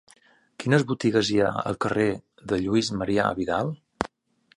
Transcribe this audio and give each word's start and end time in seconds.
Quines 0.61 0.85
botigues 0.91 1.29
hi 1.33 1.37
ha 1.43 1.51
al 1.71 1.77
carrer 1.85 2.07
de 2.53 2.59
Lluís 2.63 2.91
Marià 3.03 3.27
Vidal? 3.41 3.71